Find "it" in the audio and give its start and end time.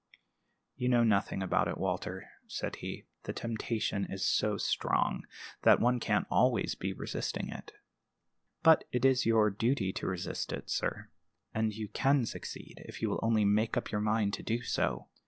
1.67-1.77, 7.49-7.71, 8.91-9.05, 10.53-10.71